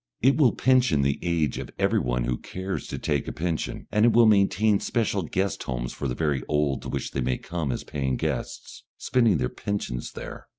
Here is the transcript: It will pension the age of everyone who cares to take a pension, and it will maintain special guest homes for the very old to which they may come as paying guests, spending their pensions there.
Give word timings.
It 0.23 0.35
will 0.35 0.55
pension 0.55 1.03
the 1.03 1.19
age 1.21 1.59
of 1.59 1.69
everyone 1.77 2.23
who 2.23 2.39
cares 2.39 2.87
to 2.87 2.97
take 2.97 3.27
a 3.27 3.31
pension, 3.31 3.85
and 3.91 4.03
it 4.03 4.13
will 4.13 4.25
maintain 4.25 4.79
special 4.79 5.21
guest 5.21 5.61
homes 5.61 5.93
for 5.93 6.07
the 6.07 6.15
very 6.15 6.41
old 6.47 6.81
to 6.81 6.89
which 6.89 7.11
they 7.11 7.21
may 7.21 7.37
come 7.37 7.71
as 7.71 7.83
paying 7.83 8.17
guests, 8.17 8.81
spending 8.97 9.37
their 9.37 9.47
pensions 9.47 10.13
there. 10.13 10.47